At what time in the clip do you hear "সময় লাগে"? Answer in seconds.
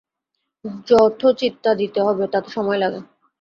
2.51-2.99